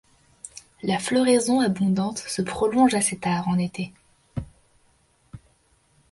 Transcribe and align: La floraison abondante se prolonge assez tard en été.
La 0.81 0.97
floraison 0.97 1.59
abondante 1.59 2.17
se 2.17 2.41
prolonge 2.41 2.95
assez 2.95 3.19
tard 3.19 3.47
en 3.47 3.59
été. 3.59 3.93